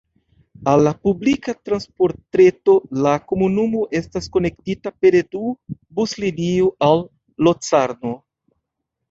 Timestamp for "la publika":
0.85-1.53